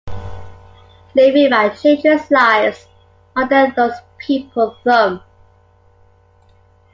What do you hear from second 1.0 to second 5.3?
Leaving my children's lives under those people thumb.